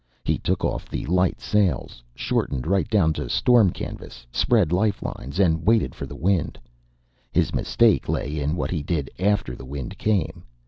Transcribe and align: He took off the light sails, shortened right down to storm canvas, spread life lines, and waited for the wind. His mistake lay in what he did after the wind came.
He 0.23 0.39
took 0.39 0.65
off 0.65 0.89
the 0.89 1.05
light 1.05 1.39
sails, 1.39 2.01
shortened 2.15 2.65
right 2.65 2.89
down 2.89 3.13
to 3.13 3.29
storm 3.29 3.69
canvas, 3.69 4.25
spread 4.31 4.71
life 4.71 5.03
lines, 5.03 5.39
and 5.39 5.63
waited 5.63 5.93
for 5.93 6.07
the 6.07 6.15
wind. 6.15 6.57
His 7.31 7.53
mistake 7.53 8.09
lay 8.09 8.39
in 8.39 8.55
what 8.55 8.71
he 8.71 8.81
did 8.81 9.11
after 9.19 9.55
the 9.55 9.63
wind 9.63 9.99
came. 9.99 10.43